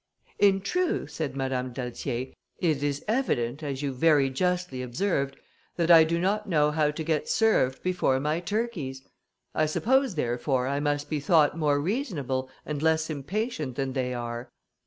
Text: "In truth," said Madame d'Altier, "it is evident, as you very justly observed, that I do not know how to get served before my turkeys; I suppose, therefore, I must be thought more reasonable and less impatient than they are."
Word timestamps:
"In 0.39 0.61
truth," 0.61 1.11
said 1.11 1.35
Madame 1.35 1.71
d'Altier, 1.73 2.33
"it 2.57 2.81
is 2.81 3.05
evident, 3.07 3.61
as 3.61 3.83
you 3.83 3.93
very 3.93 4.31
justly 4.31 4.81
observed, 4.81 5.37
that 5.75 5.91
I 5.91 6.03
do 6.05 6.19
not 6.19 6.49
know 6.49 6.71
how 6.71 6.89
to 6.89 7.03
get 7.03 7.29
served 7.29 7.83
before 7.83 8.19
my 8.19 8.39
turkeys; 8.39 9.03
I 9.53 9.67
suppose, 9.67 10.15
therefore, 10.15 10.65
I 10.65 10.79
must 10.79 11.07
be 11.07 11.19
thought 11.19 11.55
more 11.55 11.79
reasonable 11.79 12.49
and 12.65 12.81
less 12.81 13.11
impatient 13.11 13.75
than 13.75 13.93
they 13.93 14.11
are." 14.15 14.49